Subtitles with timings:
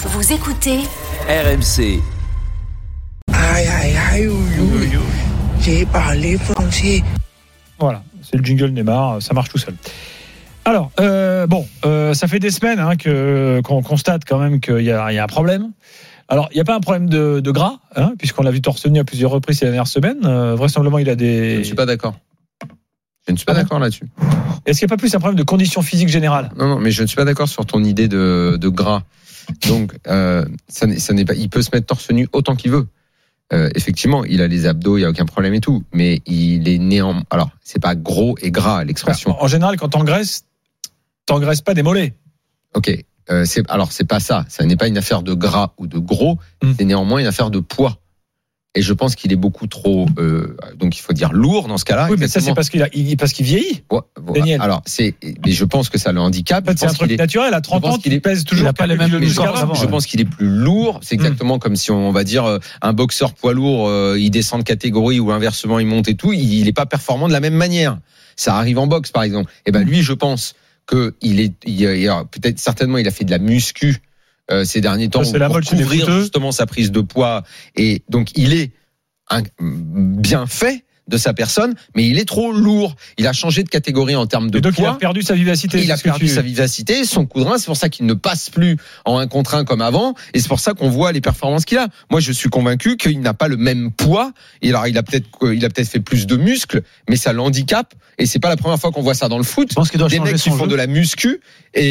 [0.00, 0.78] Vous écoutez
[1.28, 2.00] RMC.
[3.32, 4.98] Aïe, aïe, aïe, ouïe, ouïe.
[5.60, 7.02] J'ai parlé français.
[7.80, 9.74] Voilà, c'est le jingle Neymar, ça marche tout seul.
[10.64, 14.82] Alors, euh, bon, euh, ça fait des semaines hein, que qu'on constate quand même qu'il
[14.82, 15.72] y, a, il y a un problème.
[16.28, 18.86] Alors, il n'y a pas un problème de, de gras, hein, puisqu'on l'a vu torse
[18.86, 20.24] nu à plusieurs reprises ces dernières semaines.
[20.24, 21.54] Euh, vraisemblablement, il a des.
[21.54, 22.14] Je ne suis pas d'accord.
[23.28, 24.08] Je ne suis pas Ah d'accord là-dessus.
[24.64, 26.90] Est-ce qu'il n'y a pas plus un problème de condition physique générale Non, non, mais
[26.90, 29.02] je ne suis pas d'accord sur ton idée de, de gras.
[29.68, 31.34] Donc, euh, ça n'est ça n'est pas.
[31.34, 32.86] Il peut se mettre torse nu autant qu'il veut.
[33.52, 35.84] Euh, effectivement, il a les abdos, il y a aucun problème et tout.
[35.92, 37.22] Mais il est né en.
[37.30, 39.36] Alors, c'est pas gros et gras l'expression.
[39.42, 40.44] En général, quand t'engraisses,
[41.26, 42.14] t'engraisses pas des mollets.
[42.74, 42.90] Ok.
[43.30, 44.46] Euh, alors c'est pas ça.
[44.48, 46.38] Ça n'est pas une affaire de gras ou de gros.
[46.62, 46.72] Hmm.
[46.78, 47.98] C'est néanmoins une affaire de poids.
[48.78, 50.06] Et je pense qu'il est beaucoup trop.
[50.18, 52.06] euh, donc il faut dire lourd dans ce cas-là.
[52.10, 53.82] oui, mais ça, c'est parce qu'il a, il- parce qu'il vieillit.
[53.90, 54.40] Ouais, voilà.
[54.40, 54.60] Daniel.
[54.62, 55.14] Alors c'est.
[55.44, 56.64] Mais je pense que ça le handicape.
[56.66, 57.52] En fait, c'est un truc est- naturel.
[57.54, 59.56] À 30 pense ans, qu'il il est- pèse toujours il a pas muscles jusqu'à qu'avant,
[59.58, 59.74] avant.
[59.74, 61.00] Je pense qu'il est plus lourd.
[61.02, 64.30] C'est exactement comme si on, on va dire euh, un boxeur poids lourd, euh, il
[64.30, 66.32] descend de catégorie ou inversement il monte et tout.
[66.32, 67.98] Il n'est pas performant de la même manière.
[68.36, 69.50] Ça arrive en boxe par exemple.
[69.66, 70.54] Et ben lui, je pense
[70.86, 71.84] que il est, il,
[72.30, 73.98] peut-être certainement, il a fait de la muscu
[74.50, 77.42] euh, ces derniers temps Ça, la pour couvrir justement sa prise de poids.
[77.76, 78.72] Et donc il est
[79.30, 82.94] un- bien fait de sa personne, mais il est trop lourd.
[83.16, 84.90] Il a changé de catégorie en termes de Et donc, il poids.
[84.92, 85.82] a perdu sa vivacité.
[85.82, 87.58] Il a perdu tu- sa vivacité, son coup de rein.
[87.58, 90.14] C'est pour ça qu'il ne passe plus en un contre un comme avant.
[90.34, 91.88] Et c'est pour ça qu'on voit les performances qu'il a.
[92.10, 94.32] Moi, je suis convaincu qu'il n'a pas le même poids.
[94.62, 97.94] Et alors, il a peut-être, il a peut-être fait plus de muscles, mais ça l'handicape.
[98.18, 99.68] Et c'est pas la première fois qu'on voit ça dans le foot.
[99.70, 100.66] Je pense qu'il doit Des mecs qui font jeu.
[100.66, 101.40] de la muscu
[101.74, 101.82] et,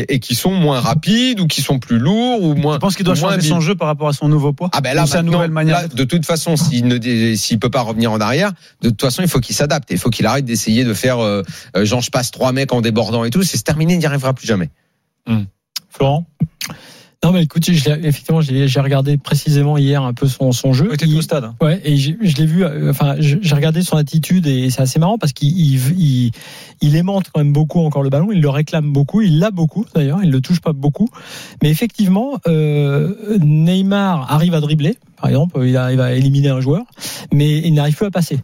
[0.00, 2.74] et, et qui sont moins rapides ou qui sont plus lourds ou moins.
[2.74, 4.68] Je pense qu'il doit changer son jeu par rapport à son nouveau poids.
[4.72, 7.82] ah ben là, sa nouvelle manière là, de toute façon, s'il ne s'il peut pas
[7.82, 8.49] revenir en arrière,
[8.82, 9.90] de toute façon, il faut qu'il s'adapte.
[9.90, 11.42] Il faut qu'il arrête d'essayer de faire euh,
[11.76, 13.42] euh, genre je passe trois mecs en débordant et tout.
[13.42, 14.70] C'est terminé, il n'y arrivera plus jamais.
[15.88, 16.26] Florent,
[17.22, 20.88] Non, mais écoute, je effectivement, j'ai regardé précisément hier un peu son, son jeu.
[21.06, 21.44] Il- au stade.
[21.44, 21.54] hein.
[21.60, 22.64] Ouais, et je l'ai vu.
[22.64, 26.30] euh, Enfin, j'ai regardé son attitude et c'est assez marrant parce qu'il il, il,
[26.80, 28.28] il aimante quand même beaucoup encore le ballon.
[28.32, 29.20] Il le réclame beaucoup.
[29.20, 30.20] Il l'a beaucoup d'ailleurs.
[30.22, 31.08] Il le touche pas beaucoup.
[31.62, 34.96] Mais effectivement, euh, Neymar arrive à dribbler.
[35.20, 36.84] Par exemple, il arrive à éliminer un joueur,
[37.34, 38.38] mais il n'arrive plus à passer.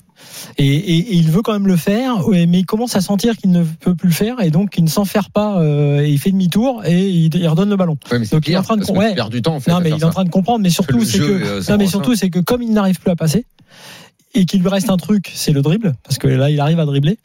[0.59, 3.51] Et, et- et il veut quand même le faire, mais il commence à sentir qu'il
[3.51, 5.61] ne peut plus le faire et donc il ne s'en fait pas.
[5.61, 7.97] euh, et il fait demi-tour et il, il redonne le ballon.
[8.11, 9.15] Ouais, mais Donc, il est en train de ouais.
[9.31, 9.71] du temps en fait.
[9.71, 10.61] Non, mais il est en train de comprendre.
[10.63, 13.17] Mais surtout, c'est que euh, non, mais surtout, c'est que comme il n'arrive plus à
[13.17, 13.45] passer
[14.35, 16.85] et qu'il lui reste un truc, c'est le dribble, parce que là, il arrive à
[16.85, 17.19] dribbler.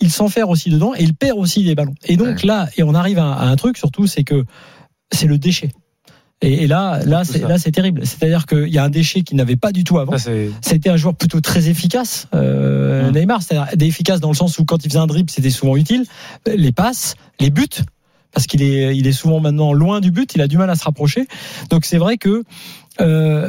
[0.00, 1.94] Il s'enferme aussi dedans et il perd aussi des ballons.
[2.06, 2.46] Et donc Ouais.
[2.46, 4.44] là, et on arrive à, à un truc surtout, c'est que
[5.10, 5.70] c'est le déchet.
[6.42, 8.04] Et, et là, là, C'est là, terrible.
[8.04, 10.18] C'est-à-dire qu'il y a un déchet qu'il n'avait pas du tout avant.
[10.18, 10.30] Ça.
[10.60, 13.14] C'était un joueur plutôt très efficace, euh, Hum.
[13.14, 13.42] Neymar.
[13.42, 16.04] C'est-à-dire efficace dans le sens où quand il faisait un dribble, c'était souvent utile.
[16.46, 17.66] Les passes, les buts,
[18.32, 20.74] parce qu'il est, il est souvent maintenant loin du but, il a du mal à
[20.74, 21.26] se rapprocher.
[21.70, 22.42] Donc c'est vrai que
[23.00, 23.48] euh,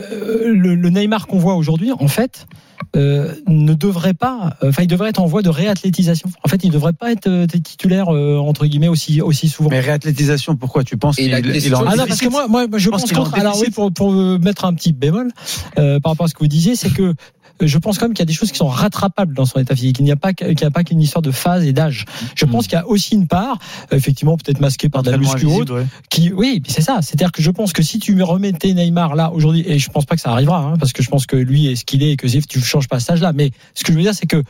[0.54, 2.48] le, le Neymar qu'on voit aujourd'hui, en fait,
[2.96, 6.30] euh, ne devrait pas, enfin, il devrait être en voie de réathlétisation.
[6.44, 9.70] En fait, il ne devrait pas être euh, titulaire euh, entre guillemets aussi aussi souvent.
[9.70, 13.12] Mais réathlétisation, pourquoi tu penses qu'il en Ah non, parce que moi, je pense pense
[13.12, 13.36] contre.
[13.36, 15.32] Alors oui, pour, pour mettre un petit bémol
[15.78, 17.16] euh, par rapport à ce que vous disiez, c'est que
[17.62, 19.76] je pense quand même qu'il y a des choses qui sont rattrapables dans son état
[19.76, 20.00] physique.
[20.00, 22.06] Il n'y a pas qu'il n'y a pas qu'une histoire de phase et d'âge.
[22.36, 23.58] Je pense qu'il y a aussi une part,
[23.92, 25.86] effectivement peut-être masquée par de la muscu ouais.
[26.10, 27.00] qui, oui, c'est ça.
[27.02, 30.06] C'est-à-dire que je pense que si tu me remettais Neymar là aujourd'hui, et je pense
[30.06, 32.12] pas que ça arrivera, hein, parce que je pense que lui est ce qu'il est
[32.12, 33.34] et que tu ne changes pas cet âge-là.
[33.34, 34.44] Mais ce que je veux dire, c'est que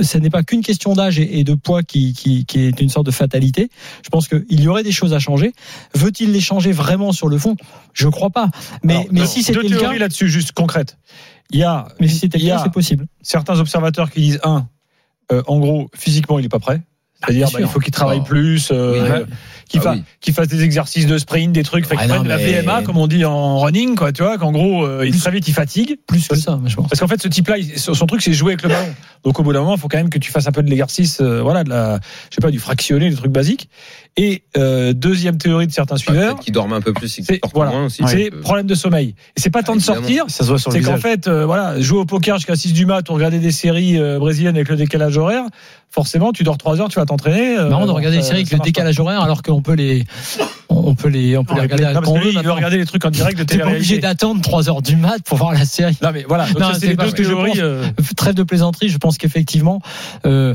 [0.00, 3.06] ce n'est pas qu'une question d'âge et de poids qui, qui, qui est une sorte
[3.06, 3.70] de fatalité.
[4.04, 5.52] Je pense qu'il y aurait des choses à changer.
[5.94, 7.56] Veut-il les changer vraiment sur le fond?
[7.92, 8.50] Je crois pas.
[8.82, 10.98] Mais, Alors, mais non, si c'était le cas, théories là-dessus, juste concrètes.
[11.50, 13.06] Il y a, mais si c'était le cas, c'est possible.
[13.22, 14.68] certains observateurs qui disent un,
[15.32, 16.82] euh, en gros, physiquement, il n'est pas prêt.
[17.24, 18.24] C'est-à-dire, bien bah, il faut qu'il travaille Oh.
[18.24, 19.34] plus, euh, Oui.
[19.68, 19.96] Qu'il Ah fa-
[20.26, 20.32] oui.
[20.32, 23.06] fasse des exercices de sprint, des trucs, fait Ah non, la mais- VMA, comme on
[23.06, 24.12] dit en running, quoi.
[24.12, 25.96] Tu vois, qu'en gros, euh, il très vite, il fatigue.
[26.06, 26.88] Plus que ça, je pense.
[26.88, 28.94] Parce qu'en fait, ce type-là, son truc, c'est jouer avec le ballon.
[29.24, 30.70] Donc, au bout d'un moment, il faut quand même que tu fasses un peu de
[30.70, 31.98] l'exercice, euh, voilà, de la,
[32.30, 33.68] je sais pas, du fractionné, des trucs basiques.
[34.18, 37.70] Et euh, deuxième théorie de certains suiveurs, Peut-être qu'ils dorment un peu plus c'est voilà,
[37.70, 38.02] moins aussi.
[38.06, 39.14] c'est problème de sommeil.
[39.36, 41.44] Et c'est pas tant de sortir, Ça se voit sur le c'est qu'en fait, euh,
[41.44, 44.70] voilà, jouer au poker jusqu'à 6 du mat ou regarder des séries euh, brésiliennes avec
[44.70, 45.42] le décalage horaire,
[45.90, 47.58] forcément, tu dors 3 heures, tu vas t'entraîner.
[47.58, 48.64] euh, marrant de bon, regarder ça- séries avec le pas.
[48.64, 50.04] décalage horaire alors qu'on peut les
[50.70, 52.42] on peut les on peut Non, les regarder non, à parce on lui, veut il
[52.42, 54.96] veut regarder les trucs en direct de T'es pas obligé télé d'attendre 3 heures du
[54.96, 55.96] mat pour voir la série.
[56.02, 57.60] Non mais voilà, Non, c'est les deux ce que je théories.
[57.98, 58.14] pense.
[58.16, 59.82] Trêve de plaisanterie, je pense qu'effectivement
[60.24, 60.54] euh,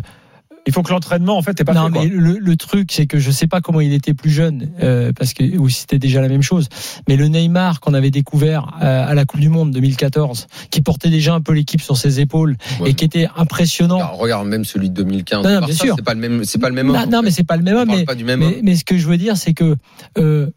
[0.67, 2.03] il faut que l'entraînement en fait est pas non, fait, quoi.
[2.03, 5.11] mais le, le truc, c'est que je sais pas comment il était plus jeune, euh,
[5.17, 6.67] parce que ou si c'était déjà la même chose.
[7.07, 11.09] Mais le Neymar qu'on avait découvert euh, à la Coupe du Monde 2014, qui portait
[11.09, 12.91] déjà un peu l'équipe sur ses épaules Ouais.
[12.91, 13.95] et qui était impressionnant.
[13.97, 15.43] regarde, regarde même celui de 2015.
[15.45, 15.95] Non, bien sûr.
[15.97, 16.95] C'est pas le même, c'est pas le même homme.
[16.95, 17.87] non, non, mais c'est pas le même On homme.
[17.87, 18.53] parle Mais, pas du même mais, homme.
[18.63, 19.75] mais ce que je veux dire, c'est que
[20.17, 20.47] euh,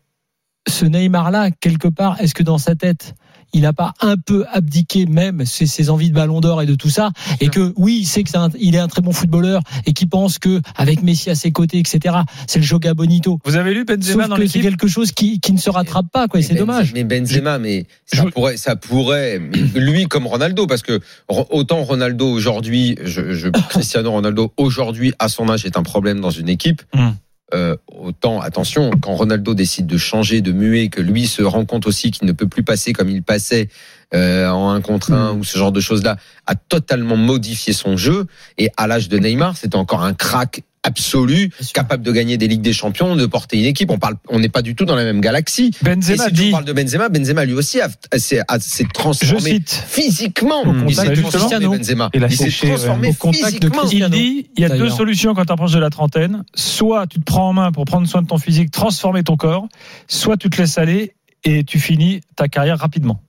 [0.69, 3.15] ce Neymar-là, quelque part, est-ce que dans sa tête,
[3.53, 6.75] il n'a pas un peu abdiqué même ses, ses envies de Ballon d'Or et de
[6.75, 7.11] tout ça,
[7.41, 9.93] et que oui, il sait que c'est un- il est un très bon footballeur et
[9.93, 12.15] qu'il pense que avec Messi à ses côtés, etc.
[12.47, 13.39] C'est le Joga Bonito.
[13.45, 16.07] Vous avez lu Benzema Sauf dans que c'est quelque chose qui, qui ne se rattrape
[16.13, 16.41] pas, quoi.
[16.43, 16.93] C'est dommage.
[16.95, 21.83] Mais Benzema, mais ça Je- pourrait, ça pourrait, mais lui comme Ronaldo, parce que autant
[21.85, 26.49] Ronaldo aujourd'hui, je, je- Cristiano Ronaldo aujourd'hui à son âge est un problème dans une
[26.49, 26.83] équipe.
[26.95, 27.11] Hmm.
[27.53, 31.87] Euh, autant attention quand Ronaldo décide de changer, de muer, que lui se rend compte
[31.87, 33.69] aussi qu'il ne peut plus passer comme il passait
[34.15, 38.27] euh, en un contre un ou ce genre de choses-là, a totalement modifié son jeu.
[38.57, 42.61] Et à l'âge de Neymar, c'était encore un crack absolu, capable de gagner des ligues
[42.63, 43.91] des champions, de porter une équipe.
[43.91, 45.73] On parle, on n'est pas du tout dans la même galaxie.
[45.81, 48.89] Et Benzema si parles de Benzema, Benzema lui aussi a- a- s'est a- s'est je
[48.93, 50.63] transformé cite, physiquement.
[50.63, 51.79] Au il contact s'est transformé.
[51.79, 52.11] Benzema.
[52.15, 53.81] Il s'est transformé Au contact de physiquement.
[53.81, 54.17] Cristiano.
[54.17, 56.45] il dit, il y a deux solutions quand tu approches de la trentaine.
[56.55, 59.67] Soit tu te prends en main pour prendre soin de ton physique, transformer ton corps,
[60.07, 61.15] soit tu te laisses aller
[61.45, 63.21] et tu finis ta carrière rapidement.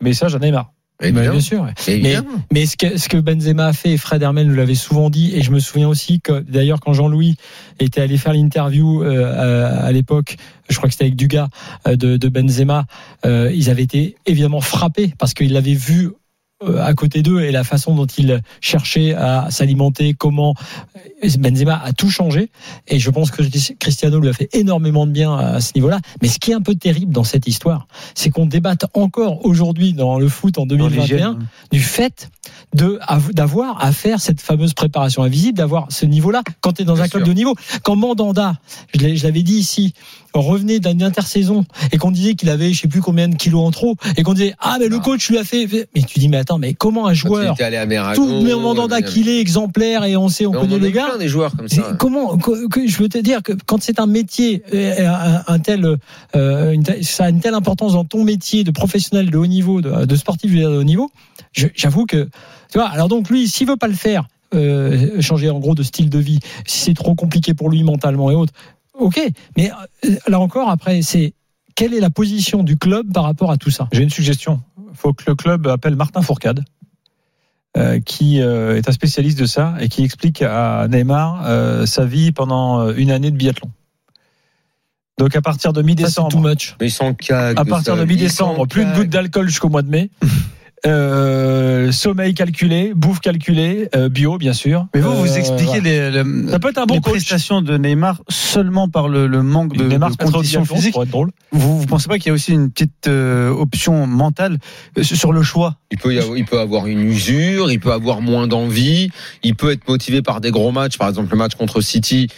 [0.00, 0.70] Message à Neymar.
[0.70, 1.62] Mais Bah, bien, sûr.
[1.62, 2.00] ouais.
[2.00, 2.16] mais
[2.50, 5.34] Mais, ce que, ce que Benzema a fait, et Fred Hermel nous l'avait souvent dit,
[5.34, 7.36] et je me souviens aussi que d'ailleurs quand Jean-Louis
[7.80, 10.36] était allé faire l'interview euh, à, à l'époque,
[10.68, 11.48] je crois que c'était avec Dugas
[11.86, 12.86] euh, de, de Benzema,
[13.26, 16.12] euh, ils avaient été évidemment frappés parce qu'ils l'avaient vu
[16.64, 20.54] à côté d'eux et la façon dont il cherchait à s'alimenter, comment
[21.22, 22.50] euh, Benzema a tout changé
[22.88, 23.42] et je pense que
[23.78, 26.00] Cristiano lui a fait énormément de bien à ce niveau-là.
[26.22, 29.92] Mais ce qui est un peu terrible dans cette histoire, c'est qu'on débatte encore aujourd'hui
[29.92, 31.48] dans le foot en Dans 2021 l'hygiène.
[31.72, 32.30] du fait
[32.74, 32.98] de
[33.32, 37.04] d'avoir à faire cette fameuse préparation invisible, d'avoir ce niveau-là quand tu es dans Bien
[37.04, 37.32] un club sûr.
[37.32, 37.54] de niveau.
[37.82, 38.54] Quand Mandanda,
[38.94, 39.92] je l'avais dit ici,
[40.32, 43.70] revenait d'une intersaison et qu'on disait qu'il avait je sais plus combien de kilos en
[43.70, 46.36] trop et qu'on disait ah mais le coach lui a fait mais tu dis mais
[46.46, 50.16] attends mais comment un joueur allé à tout le Mandanda euh, qu'il est exemplaire et
[50.16, 51.94] on sait on mais connaît en le gars plein des joueurs comme ça.
[51.98, 55.58] Comment que, que- je veux te dire que quand c'est un métier, euh, un, un
[55.58, 55.96] tel,
[56.36, 59.80] euh, une ça a une telle importance dans ton métier de professionnel de haut niveau,
[59.80, 61.10] de, de sportif de haut niveau.
[61.52, 62.28] J'avoue que
[62.70, 62.88] tu vois.
[62.88, 66.18] Alors donc lui, s'il veut pas le faire, euh, changer en gros de style de
[66.18, 68.52] vie, si c'est trop compliqué pour lui mentalement et autres,
[68.98, 69.20] ok.
[69.56, 69.70] Mais
[70.04, 71.32] euh, là encore, après, c'est
[71.74, 73.88] quelle est la position du club par rapport à tout ça?
[73.92, 74.60] J'ai une suggestion.
[74.96, 76.64] Il faut que le club appelle Martin Fourcade,
[77.76, 82.06] euh, qui euh, est un spécialiste de ça et qui explique à Neymar euh, sa
[82.06, 83.70] vie pendant une année de biathlon.
[85.18, 86.76] Donc à partir de Ça, c'est too mi-décembre, much.
[86.80, 89.90] Mais ils s'en caguent à partir de mi-décembre, plus de gouttes d'alcool jusqu'au mois de
[89.90, 90.08] mai.
[90.84, 94.86] Euh, sommeil calculé, bouffe calculée, euh, bio bien sûr.
[94.94, 96.10] Mais vous, vous Euh, expliquez voilà.
[96.10, 97.12] les, le- Ça peut être un bon les coach.
[97.14, 100.92] prestations de Neymar seulement par le, le manque de, Neymar de conditions physiques.
[100.92, 101.30] pourrait être drôle.
[101.52, 104.58] Vous, vous pensez pas qu'il y a aussi une petite euh, option mentale
[104.98, 105.76] euh, sur le choix?
[105.90, 109.10] Il peut, y avoir, il peut avoir une usure, il peut avoir moins d'envie,
[109.42, 112.28] il peut être motivé par des gros matchs, par exemple le match contre City.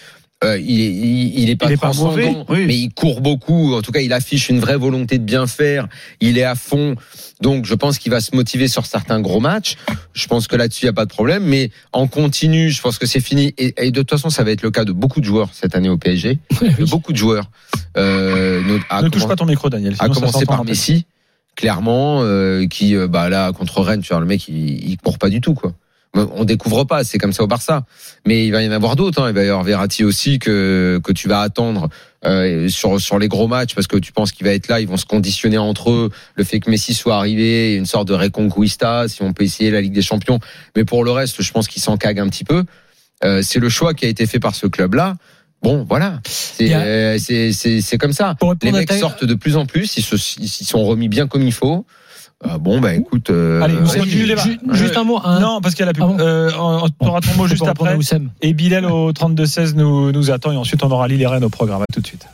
[0.45, 2.67] Euh, il, est, il, il est pas Il est pas transcendant, mauvais, oui.
[2.67, 3.75] mais il court beaucoup.
[3.75, 5.89] En tout cas, il affiche une vraie volonté de bien faire.
[6.21, 6.95] Il est à fond.
[7.41, 9.77] Donc, je pense qu'il va se motiver sur certains gros matchs.
[10.13, 11.45] Je pense que là-dessus, il n'y a pas de problème.
[11.45, 13.53] Mais en continu, je pense que c'est fini.
[13.59, 15.75] Et, et de toute façon, ça va être le cas de beaucoup de joueurs cette
[15.75, 16.39] année au PSG.
[16.79, 17.51] De beaucoup de joueurs.
[17.97, 18.63] Euh,
[19.03, 19.95] Ne touche pas ton micro, Daniel.
[19.99, 20.65] à commencer par.
[20.65, 21.07] Messi,
[21.57, 25.19] clairement, euh, qui euh, bah là contre Rennes, tu vois, le mec il, il court
[25.19, 25.73] pas du tout quoi.
[26.15, 27.85] On découvre pas, c'est comme ça au Barça.
[28.27, 29.23] Mais il va y en avoir d'autres.
[29.23, 29.29] Hein.
[29.29, 31.89] Il va y avoir Verratti aussi que que tu vas attendre
[32.25, 34.81] euh, sur sur les gros matchs parce que tu penses qu'il va être là.
[34.81, 36.11] Ils vont se conditionner entre eux.
[36.35, 39.81] Le fait que Messi soit arrivé, une sorte de reconquista, si on peut essayer la
[39.81, 40.41] Ligue des Champions.
[40.77, 42.65] Mais pour le reste, je pense qu'il s'en cague un petit peu.
[43.25, 45.17] Euh, c'est le choix qui a été fait par ce club-là.
[45.61, 48.37] Bon, voilà, c'est euh, c'est comme ça.
[48.63, 51.53] Les mecs sortent de plus en plus, ils se ils sont remis bien comme il
[51.53, 51.85] faut.
[52.47, 53.99] Euh, bon, bah écoute, euh, Allez, on vas-y.
[53.99, 54.75] continue les Ju- débats.
[54.75, 55.19] Juste un mot.
[55.25, 56.05] un- Non, parce qu'il y a la pub.
[56.05, 57.97] Ah bon Euh, on on aura ton mot juste après.
[57.97, 58.31] Oussem.
[58.43, 61.49] Et Bilal au 32-16 nous, nous attend et ensuite on aura Lille et Rennes au
[61.49, 61.83] programme.
[61.83, 62.27] À tout de suite.